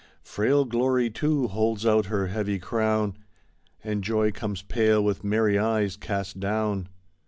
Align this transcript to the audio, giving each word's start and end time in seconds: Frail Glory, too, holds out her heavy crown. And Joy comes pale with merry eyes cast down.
Frail 0.23 0.65
Glory, 0.65 1.11
too, 1.11 1.47
holds 1.47 1.85
out 1.85 2.07
her 2.07 2.25
heavy 2.25 2.57
crown. 2.57 3.15
And 3.83 4.03
Joy 4.03 4.31
comes 4.31 4.63
pale 4.63 5.03
with 5.03 5.23
merry 5.23 5.59
eyes 5.59 5.95
cast 5.95 6.39
down. 6.39 6.89